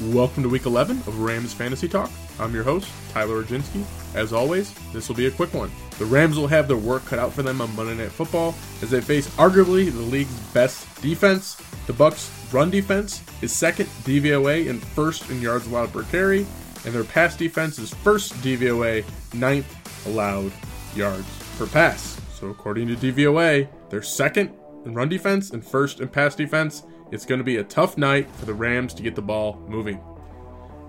Welcome 0.00 0.42
to 0.44 0.48
week 0.48 0.66
11 0.66 0.98
of 0.98 1.20
Rams 1.20 1.52
Fantasy 1.52 1.88
Talk. 1.88 2.10
I'm 2.40 2.54
your 2.54 2.64
host, 2.64 2.90
Tyler 3.12 3.44
Oginski. 3.44 3.84
As 4.14 4.32
always, 4.32 4.74
this 4.92 5.08
will 5.08 5.14
be 5.14 5.26
a 5.26 5.30
quick 5.30 5.54
one. 5.54 5.70
The 5.98 6.04
Rams 6.04 6.36
will 6.36 6.48
have 6.48 6.66
their 6.66 6.76
work 6.76 7.04
cut 7.04 7.20
out 7.20 7.32
for 7.32 7.42
them 7.42 7.60
on 7.60 7.74
Monday 7.76 7.94
Night 7.94 8.10
Football 8.10 8.54
as 8.82 8.90
they 8.90 9.00
face 9.00 9.28
arguably 9.36 9.92
the 9.92 10.00
league's 10.00 10.36
best 10.52 11.00
defense. 11.00 11.54
The 11.86 11.92
Bucs' 11.92 12.52
run 12.52 12.70
defense 12.70 13.22
is 13.40 13.52
second 13.52 13.86
DVOA 14.02 14.68
and 14.68 14.82
first 14.82 15.30
in 15.30 15.40
yards 15.40 15.66
allowed 15.66 15.92
per 15.92 16.02
carry, 16.04 16.46
and 16.84 16.92
their 16.92 17.04
pass 17.04 17.36
defense 17.36 17.78
is 17.78 17.94
first 17.94 18.32
DVOA, 18.34 19.04
ninth 19.34 20.06
allowed 20.06 20.52
yards 20.96 21.26
per 21.56 21.66
pass. 21.66 22.20
So 22.32 22.48
according 22.48 22.88
to 22.88 22.96
DVOA, 22.96 23.68
they're 23.90 24.02
second 24.02 24.52
in 24.84 24.94
run 24.94 25.08
defense 25.08 25.50
and 25.50 25.64
first 25.64 26.00
in 26.00 26.08
pass 26.08 26.34
defense. 26.34 26.82
It's 27.12 27.26
going 27.26 27.38
to 27.38 27.44
be 27.44 27.58
a 27.58 27.64
tough 27.64 27.96
night 27.96 28.28
for 28.36 28.46
the 28.46 28.54
Rams 28.54 28.92
to 28.94 29.02
get 29.02 29.14
the 29.14 29.22
ball 29.22 29.62
moving. 29.68 30.00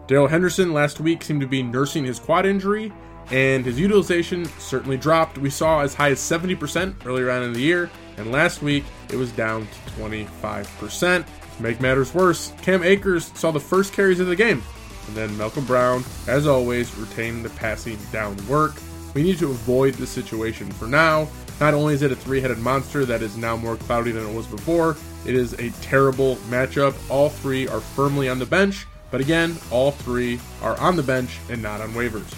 Darrell 0.07 0.27
Henderson 0.27 0.71
last 0.71 1.00
week 1.00 1.24
seemed 1.24 1.41
to 1.41 1.47
be 1.47 1.63
nursing 1.63 2.03
his 2.03 2.19
quad 2.19 2.45
injury, 2.45 2.93
and 3.31 3.65
his 3.65 3.79
utilization 3.79 4.45
certainly 4.59 4.97
dropped. 4.97 5.39
We 5.39 5.50
saw 5.50 5.81
as 5.81 5.95
high 5.95 6.12
as 6.12 6.19
70% 6.19 7.05
earlier 7.05 7.31
on 7.31 7.41
in 7.41 7.53
the 7.53 7.62
year, 7.62 7.89
and 8.17 8.31
last 8.31 8.62
week 8.62 8.83
it 9.09 9.15
was 9.15 9.31
down 9.31 9.67
to 9.67 9.91
25%. 10.00 11.25
To 11.57 11.63
make 11.63 11.81
matters 11.81 12.13
worse, 12.13 12.53
Cam 12.62 12.83
Akers 12.83 13.31
saw 13.33 13.50
the 13.50 13.59
first 13.59 13.93
carries 13.93 14.19
of 14.19 14.27
the 14.27 14.35
game, 14.35 14.62
and 15.07 15.15
then 15.15 15.35
Malcolm 15.38 15.65
Brown, 15.65 16.03
as 16.27 16.45
always, 16.45 16.95
retained 16.97 17.43
the 17.43 17.50
passing 17.51 17.97
down 18.12 18.35
work. 18.47 18.75
We 19.15 19.24
need 19.24 19.39
to 19.39 19.50
avoid 19.50 19.95
this 19.95 20.12
situation 20.12 20.69
for 20.71 20.88
now. 20.88 21.27
Not 21.59 21.74
only 21.74 21.93
is 21.93 22.01
it 22.03 22.12
a 22.12 22.15
three 22.15 22.41
headed 22.41 22.59
monster 22.59 23.05
that 23.05 23.24
is 23.24 23.38
now 23.38 23.55
more 23.55 23.77
cloudy 23.77 24.12
than 24.12 24.27
it 24.27 24.35
was 24.35 24.45
before, 24.45 24.97
it 25.25 25.33
is 25.33 25.53
a 25.53 25.71
terrible 25.81 26.35
matchup. 26.50 26.93
All 27.09 27.29
three 27.29 27.67
are 27.67 27.79
firmly 27.79 28.29
on 28.29 28.38
the 28.38 28.45
bench, 28.45 28.85
but 29.15 29.22
again, 29.22 29.55
all 29.72 29.91
three 29.91 30.41
are 30.62 30.77
on 30.77 30.98
the 30.98 31.01
bench 31.01 31.39
and 31.50 31.62
not 31.63 31.79
on 31.79 31.93
waivers. 31.93 32.36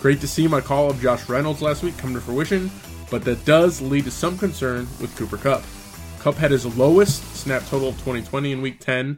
Great 0.00 0.20
to 0.20 0.26
see 0.26 0.48
my 0.48 0.60
call 0.60 0.90
of 0.90 1.00
Josh 1.00 1.28
Reynolds 1.28 1.62
last 1.62 1.84
week 1.84 1.96
come 1.96 2.12
to 2.12 2.20
fruition, 2.20 2.72
but 3.08 3.22
that 3.22 3.44
does 3.44 3.80
lead 3.80 4.02
to 4.02 4.10
some 4.10 4.36
concern 4.36 4.88
with 5.00 5.16
Cooper 5.16 5.36
Kupp. 5.36 5.62
Kupp 6.18 6.34
had 6.34 6.50
his 6.50 6.66
lowest 6.76 7.22
snap 7.36 7.64
total 7.66 7.90
of 7.90 7.94
2020 7.98 8.50
in 8.50 8.60
week 8.60 8.80
10, 8.80 9.16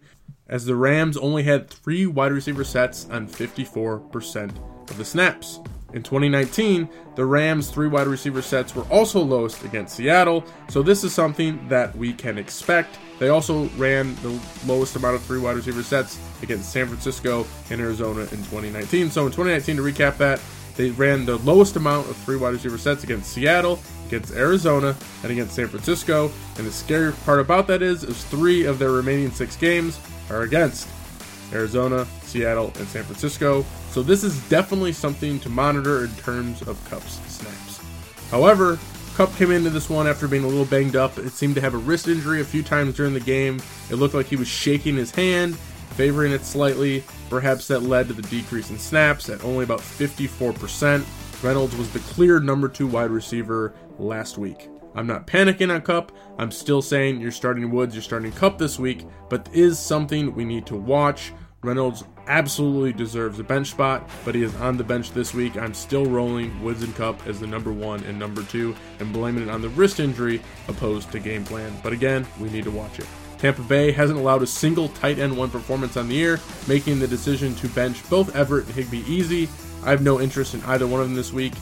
as 0.48 0.66
the 0.66 0.76
Rams 0.76 1.16
only 1.16 1.42
had 1.42 1.70
three 1.70 2.04
wide 2.04 2.32
receiver 2.32 2.64
sets 2.64 3.08
on 3.08 3.26
54% 3.26 4.90
of 4.90 4.98
the 4.98 5.04
snaps. 5.06 5.58
In 5.92 6.02
2019, 6.02 6.88
the 7.16 7.24
Rams' 7.24 7.70
three 7.70 7.88
wide 7.88 8.06
receiver 8.06 8.42
sets 8.42 8.74
were 8.74 8.84
also 8.84 9.20
lowest 9.20 9.64
against 9.64 9.96
Seattle, 9.96 10.44
so 10.68 10.82
this 10.82 11.02
is 11.02 11.12
something 11.12 11.68
that 11.68 11.94
we 11.96 12.12
can 12.12 12.38
expect. 12.38 12.98
They 13.18 13.28
also 13.28 13.68
ran 13.76 14.14
the 14.16 14.40
lowest 14.66 14.96
amount 14.96 15.16
of 15.16 15.22
three 15.22 15.40
wide 15.40 15.56
receiver 15.56 15.82
sets 15.82 16.18
against 16.42 16.72
San 16.72 16.86
Francisco 16.86 17.44
and 17.70 17.80
Arizona 17.80 18.20
in 18.20 18.38
2019. 18.38 19.10
So 19.10 19.26
in 19.26 19.32
2019, 19.32 19.76
to 19.76 19.82
recap 19.82 20.16
that, 20.18 20.40
they 20.76 20.90
ran 20.90 21.26
the 21.26 21.36
lowest 21.38 21.76
amount 21.76 22.08
of 22.08 22.16
three 22.16 22.36
wide 22.36 22.54
receiver 22.54 22.78
sets 22.78 23.04
against 23.04 23.32
Seattle, 23.32 23.78
against 24.06 24.32
Arizona, 24.32 24.96
and 25.22 25.32
against 25.32 25.54
San 25.54 25.68
Francisco. 25.68 26.30
And 26.56 26.66
the 26.66 26.72
scary 26.72 27.12
part 27.12 27.40
about 27.40 27.66
that 27.66 27.82
is, 27.82 28.04
is 28.04 28.24
three 28.24 28.64
of 28.64 28.78
their 28.78 28.92
remaining 28.92 29.30
six 29.30 29.56
games 29.56 30.00
are 30.30 30.42
against 30.42 30.88
Arizona, 31.52 32.06
Seattle, 32.22 32.72
and 32.78 32.88
San 32.88 33.02
Francisco. 33.02 33.64
So 33.90 34.02
this 34.02 34.22
is 34.22 34.40
definitely 34.48 34.92
something 34.92 35.40
to 35.40 35.48
monitor 35.48 36.04
in 36.04 36.14
terms 36.14 36.62
of 36.62 36.82
Kupp's 36.88 37.20
snaps. 37.28 37.80
However, 38.30 38.78
Kupp 39.16 39.34
came 39.36 39.50
into 39.50 39.68
this 39.68 39.90
one 39.90 40.06
after 40.06 40.28
being 40.28 40.44
a 40.44 40.48
little 40.48 40.64
banged 40.64 40.94
up. 40.94 41.18
It 41.18 41.32
seemed 41.32 41.56
to 41.56 41.60
have 41.60 41.74
a 41.74 41.78
wrist 41.78 42.06
injury 42.06 42.40
a 42.40 42.44
few 42.44 42.62
times 42.62 42.94
during 42.94 43.12
the 43.12 43.20
game. 43.20 43.60
It 43.90 43.96
looked 43.96 44.14
like 44.14 44.26
he 44.26 44.36
was 44.36 44.46
shaking 44.46 44.96
his 44.96 45.10
hand, 45.10 45.56
favoring 45.56 46.32
it 46.32 46.44
slightly. 46.44 47.02
Perhaps 47.28 47.66
that 47.68 47.80
led 47.80 48.06
to 48.08 48.14
the 48.14 48.22
decrease 48.22 48.70
in 48.70 48.78
snaps 48.78 49.28
at 49.28 49.44
only 49.44 49.64
about 49.64 49.80
54%. 49.80 51.04
Reynolds 51.42 51.76
was 51.76 51.90
the 51.92 51.98
clear 52.00 52.38
number 52.38 52.68
two 52.68 52.86
wide 52.86 53.10
receiver 53.10 53.74
last 53.98 54.38
week. 54.38 54.68
I'm 54.94 55.06
not 55.06 55.26
panicking 55.26 55.74
on 55.74 55.82
Kupp. 55.82 56.12
I'm 56.38 56.50
still 56.50 56.80
saying 56.80 57.20
you're 57.20 57.30
starting 57.30 57.70
Woods, 57.70 57.94
you're 57.94 58.02
starting 58.02 58.32
Kupp 58.32 58.58
this 58.58 58.78
week, 58.78 59.04
but 59.28 59.48
is 59.52 59.78
something 59.78 60.34
we 60.34 60.44
need 60.44 60.66
to 60.66 60.76
watch. 60.76 61.32
Reynolds 61.62 62.04
absolutely 62.26 62.94
deserves 62.94 63.38
a 63.38 63.44
bench 63.44 63.70
spot, 63.72 64.08
but 64.24 64.34
he 64.34 64.42
is 64.42 64.54
on 64.56 64.78
the 64.78 64.84
bench 64.84 65.12
this 65.12 65.34
week. 65.34 65.58
I'm 65.58 65.74
still 65.74 66.06
rolling 66.06 66.62
Woods 66.62 66.82
and 66.82 66.94
Kupp 66.96 67.26
as 67.26 67.38
the 67.38 67.46
number 67.46 67.70
one 67.70 68.02
and 68.04 68.18
number 68.18 68.42
two 68.44 68.74
and 68.98 69.12
blaming 69.12 69.42
it 69.42 69.50
on 69.50 69.60
the 69.60 69.68
wrist 69.70 70.00
injury 70.00 70.40
opposed 70.68 71.12
to 71.12 71.18
game 71.18 71.44
plan. 71.44 71.70
But 71.82 71.92
again, 71.92 72.26
we 72.40 72.48
need 72.48 72.64
to 72.64 72.70
watch 72.70 72.98
it. 72.98 73.06
Tampa 73.36 73.60
Bay 73.62 73.92
hasn't 73.92 74.18
allowed 74.18 74.42
a 74.42 74.46
single 74.46 74.88
tight 74.88 75.18
end 75.18 75.36
one 75.36 75.50
performance 75.50 75.98
on 75.98 76.08
the 76.08 76.14
year, 76.14 76.40
making 76.66 76.98
the 76.98 77.08
decision 77.08 77.54
to 77.56 77.68
bench 77.68 78.08
both 78.08 78.34
Everett 78.34 78.64
and 78.64 78.74
Higbee 78.74 79.04
easy. 79.06 79.46
I 79.84 79.90
have 79.90 80.02
no 80.02 80.18
interest 80.18 80.54
in 80.54 80.62
either 80.64 80.86
one 80.86 81.00
of 81.00 81.08
them 81.08 81.16
this 81.16 81.32
week. 81.32 81.52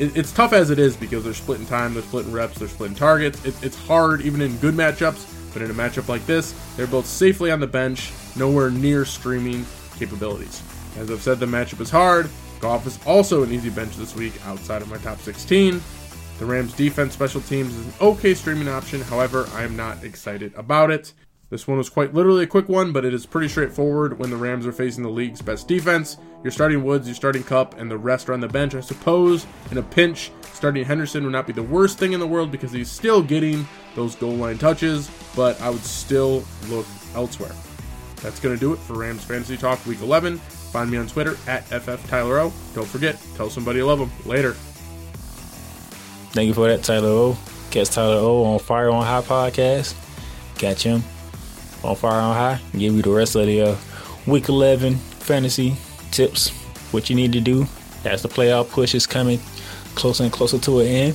It's 0.00 0.32
tough 0.32 0.52
as 0.52 0.70
it 0.70 0.80
is 0.80 0.96
because 0.96 1.22
they're 1.22 1.32
splitting 1.32 1.66
time, 1.66 1.94
they're 1.94 2.02
splitting 2.02 2.32
reps, 2.32 2.58
they're 2.58 2.66
splitting 2.66 2.96
targets. 2.96 3.44
It's 3.62 3.76
hard 3.76 4.22
even 4.22 4.40
in 4.40 4.56
good 4.58 4.74
matchups, 4.74 5.43
but 5.54 5.62
in 5.62 5.70
a 5.70 5.74
matchup 5.74 6.08
like 6.08 6.26
this, 6.26 6.52
they're 6.76 6.86
both 6.86 7.06
safely 7.06 7.50
on 7.50 7.60
the 7.60 7.66
bench, 7.66 8.12
nowhere 8.36 8.70
near 8.70 9.06
streaming 9.06 9.64
capabilities. 9.96 10.62
As 10.98 11.10
I've 11.10 11.22
said, 11.22 11.40
the 11.40 11.46
matchup 11.46 11.80
is 11.80 11.90
hard. 11.90 12.28
Goff 12.60 12.86
is 12.86 12.98
also 13.06 13.42
an 13.42 13.52
easy 13.52 13.70
bench 13.70 13.96
this 13.96 14.14
week 14.14 14.34
outside 14.44 14.82
of 14.82 14.90
my 14.90 14.98
top 14.98 15.20
16. 15.20 15.80
The 16.38 16.44
Rams 16.44 16.74
defense 16.74 17.14
special 17.14 17.40
teams 17.40 17.74
is 17.74 17.86
an 17.86 17.92
okay 18.00 18.34
streaming 18.34 18.68
option, 18.68 19.00
however, 19.00 19.48
I 19.54 19.62
am 19.62 19.76
not 19.76 20.02
excited 20.04 20.52
about 20.56 20.90
it. 20.90 21.14
This 21.50 21.68
one 21.68 21.78
was 21.78 21.88
quite 21.88 22.12
literally 22.14 22.42
a 22.42 22.48
quick 22.48 22.68
one, 22.68 22.90
but 22.90 23.04
it 23.04 23.14
is 23.14 23.26
pretty 23.26 23.46
straightforward 23.48 24.18
when 24.18 24.30
the 24.30 24.36
Rams 24.36 24.66
are 24.66 24.72
facing 24.72 25.04
the 25.04 25.10
league's 25.10 25.40
best 25.40 25.68
defense. 25.68 26.16
You're 26.42 26.50
starting 26.50 26.82
Woods, 26.82 27.06
you're 27.06 27.14
starting 27.14 27.44
Kupp, 27.44 27.78
and 27.78 27.88
the 27.88 27.96
rest 27.96 28.28
are 28.28 28.32
on 28.32 28.40
the 28.40 28.48
bench. 28.48 28.74
I 28.74 28.80
suppose 28.80 29.46
in 29.70 29.78
a 29.78 29.82
pinch, 29.82 30.32
starting 30.52 30.84
Henderson 30.84 31.22
would 31.22 31.32
not 31.32 31.46
be 31.46 31.52
the 31.52 31.62
worst 31.62 31.98
thing 31.98 32.12
in 32.12 32.18
the 32.18 32.26
world 32.26 32.50
because 32.50 32.72
he's 32.72 32.90
still 32.90 33.22
getting 33.22 33.68
those 33.94 34.16
goal 34.16 34.34
line 34.34 34.58
touches, 34.58 35.08
but 35.36 35.60
I 35.60 35.70
would 35.70 35.84
still 35.84 36.44
look 36.68 36.86
elsewhere. 37.14 37.52
That's 38.22 38.40
going 38.40 38.54
to 38.54 38.60
do 38.60 38.72
it 38.72 38.78
for 38.78 38.94
Rams 38.94 39.24
Fantasy 39.24 39.56
Talk 39.56 39.84
Week 39.86 40.00
11. 40.00 40.38
Find 40.38 40.90
me 40.90 40.96
on 40.96 41.06
Twitter 41.06 41.36
at 41.46 41.64
FFTylerO. 41.66 42.52
Don't 42.74 42.86
forget, 42.86 43.20
tell 43.36 43.50
somebody 43.50 43.78
you 43.78 43.86
love 43.86 43.98
them. 43.98 44.10
Later. 44.24 44.52
Thank 46.32 46.48
you 46.48 46.54
for 46.54 46.66
that, 46.66 46.82
Tyler 46.82 47.08
O. 47.08 47.38
Catch 47.70 47.90
Tyler 47.90 48.16
O 48.16 48.44
on 48.44 48.58
Fire 48.58 48.90
on 48.90 49.04
High 49.04 49.22
podcast. 49.22 49.94
Catch 50.58 50.82
him 50.82 51.02
on 51.84 51.96
Fire 51.96 52.20
on 52.20 52.34
High. 52.34 52.60
Give 52.72 52.94
you 52.94 53.02
the 53.02 53.10
rest 53.10 53.36
of 53.36 53.46
the 53.46 53.62
uh, 53.62 53.76
Week 54.26 54.48
11 54.48 54.94
fantasy 54.94 55.76
tips. 56.10 56.50
What 56.92 57.10
you 57.10 57.16
need 57.16 57.32
to 57.34 57.40
do 57.40 57.66
as 58.04 58.22
the 58.22 58.28
playoff 58.28 58.70
push 58.70 58.94
is 58.94 59.06
coming 59.06 59.38
closer 59.94 60.24
and 60.24 60.32
closer 60.32 60.58
to 60.58 60.80
an 60.80 60.86
end. 60.86 61.14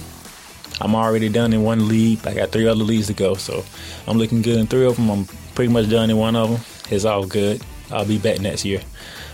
I'm 0.82 0.96
already 0.96 1.30
done 1.30 1.54
in 1.54 1.64
one 1.64 1.88
league. 1.88 2.26
I 2.26 2.34
got 2.34 2.50
three 2.50 2.68
other 2.68 2.84
leagues 2.84 3.08
to 3.08 3.14
go, 3.14 3.36
so 3.36 3.64
I'm 4.08 4.18
looking 4.18 4.42
good 4.42 4.58
in 4.58 4.68
three 4.68 4.86
of 4.86 4.96
them. 4.96 5.10
I'm 5.10 5.26
pretty 5.56 5.72
much 5.72 5.90
done 5.90 6.10
in 6.10 6.18
one 6.18 6.36
of 6.36 6.50
them. 6.50 6.62
It's 6.90 7.06
all 7.06 7.26
good. 7.26 7.62
I'll 7.92 8.06
be 8.06 8.18
back 8.18 8.40
next 8.40 8.66
year. 8.66 8.82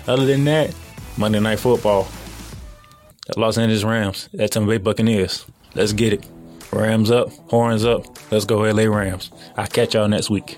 Other 0.08 0.26
than 0.26 0.46
that, 0.46 0.74
Monday 1.18 1.40
Night 1.40 1.60
Football. 1.60 2.08
Los 3.38 3.58
Angeles 3.58 3.84
Rams 3.84 4.30
at 4.38 4.52
Tampa 4.52 4.70
Bay 4.70 4.78
Buccaneers. 4.78 5.46
Let's 5.74 5.94
get 5.94 6.14
it. 6.14 6.26
Rams 6.72 7.10
up, 7.10 7.30
horns 7.50 7.86
up. 7.86 8.06
Let's 8.32 8.46
go 8.46 8.60
LA 8.60 8.84
Rams. 8.84 9.32
I'll 9.58 9.68
catch 9.68 9.94
y'all 9.94 10.08
next 10.08 10.30
week. 10.30 10.58